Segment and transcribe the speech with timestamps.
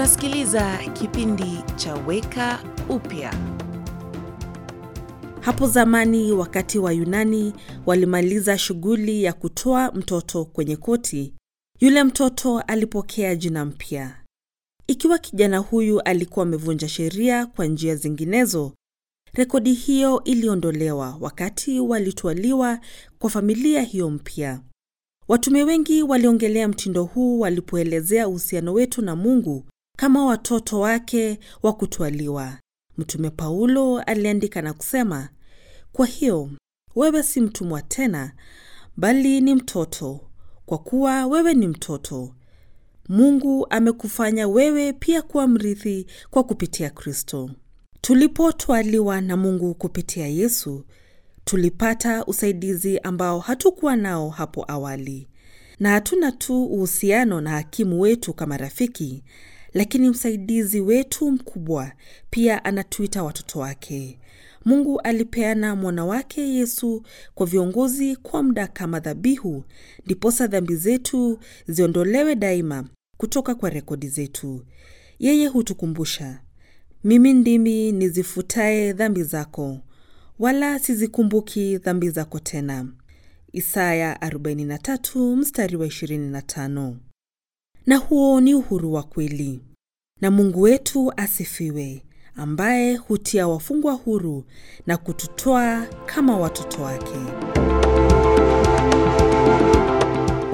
[0.00, 3.34] Unasikiliza kipindi cha Weka Upya.
[5.40, 7.52] Hapo zamani, wakati wa Yunani
[7.86, 11.34] walimaliza shughuli ya kutoa mtoto kwenye koti,
[11.80, 14.16] yule mtoto alipokea jina mpya.
[14.86, 18.72] Ikiwa kijana huyu alikuwa amevunja sheria kwa njia zinginezo,
[19.32, 22.80] rekodi hiyo iliondolewa wakati walitwaliwa
[23.18, 24.60] kwa familia hiyo mpya.
[25.28, 29.64] Watume wengi waliongelea mtindo huu walipoelezea uhusiano wetu na Mungu
[30.00, 32.58] kama watoto wake wa kutwaliwa.
[32.98, 35.28] Mtume Paulo aliandika na kusema,
[35.92, 36.50] kwa hiyo
[36.96, 38.32] wewe si mtumwa tena,
[38.96, 40.20] bali ni mtoto.
[40.66, 42.34] Kwa kuwa wewe ni mtoto,
[43.08, 47.50] Mungu amekufanya wewe pia kuwa mrithi kwa kupitia Kristo.
[48.00, 50.84] Tulipotwaliwa na Mungu kupitia Yesu,
[51.44, 55.28] tulipata usaidizi ambao hatukuwa nao hapo awali,
[55.80, 59.24] na hatuna tu uhusiano na hakimu wetu kama rafiki,
[59.72, 61.92] lakini msaidizi wetu mkubwa
[62.30, 64.18] pia anatuita watoto wake.
[64.64, 67.02] Mungu alipeana mwana wake Yesu
[67.34, 69.64] kwa viongozi kwa muda kama dhabihu,
[70.06, 72.84] ndiposa dhambi zetu ziondolewe daima
[73.16, 74.64] kutoka kwa rekodi zetu.
[75.18, 76.40] Yeye hutukumbusha,
[77.04, 79.78] mimi ndimi nizifutaye dhambi zako,
[80.38, 82.88] wala sizikumbuki dhambi zako tena.
[83.52, 86.94] Isaya 43 mstari wa 25.
[87.90, 89.60] Na huo ni uhuru wa kweli.
[90.20, 92.02] Na Mungu wetu asifiwe,
[92.36, 94.44] ambaye hutia wafungwa huru
[94.86, 97.18] na kututoa kama watoto wake.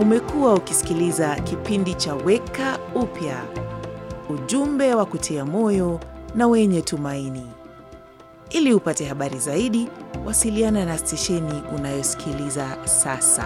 [0.00, 3.42] Umekuwa ukisikiliza kipindi cha Weka Upya,
[4.30, 6.00] ujumbe wa kutia moyo
[6.34, 7.46] na wenye tumaini.
[8.50, 9.88] Ili upate habari zaidi,
[10.26, 13.44] wasiliana na stesheni unayosikiliza sasa.